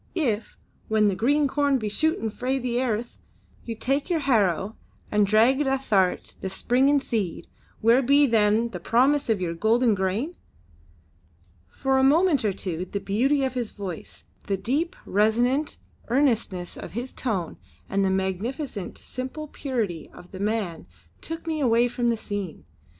If, 0.15 0.57
when 0.87 1.09
the 1.09 1.15
green 1.15 1.47
corn 1.47 1.77
be 1.77 1.87
shootin' 1.87 2.31
frae 2.31 2.57
the 2.57 2.79
airth, 2.79 3.19
you 3.65 3.75
take 3.75 4.09
your 4.09 4.21
harrow 4.21 4.75
and 5.11 5.27
drag 5.27 5.61
it 5.61 5.67
ath'art 5.67 6.33
the 6.41 6.49
springin' 6.49 6.99
seed, 6.99 7.47
where 7.81 8.01
be 8.01 8.25
then 8.25 8.69
the 8.69 8.79
promise 8.79 9.29
of 9.29 9.39
your 9.39 9.53
golden 9.53 9.93
grain?" 9.93 10.33
For 11.69 11.99
a 11.99 12.03
moment 12.03 12.43
or 12.43 12.51
two 12.51 12.85
the 12.85 12.99
beauty 12.99 13.43
of 13.43 13.53
his 13.53 13.69
voice, 13.69 14.23
the 14.47 14.57
deep, 14.57 14.95
resonant, 15.05 15.77
earnestness 16.07 16.77
of 16.77 16.93
his 16.93 17.13
tone 17.13 17.57
and 17.87 18.03
the 18.03 18.09
magnificent, 18.09 18.97
simple 18.97 19.49
purity 19.49 20.09
of 20.11 20.31
the 20.31 20.39
man 20.39 20.87
took 21.21 21.45
me 21.45 21.59
away 21.59 21.87
from 21.87 22.07
the 22.09 22.17
scene. 22.17 22.65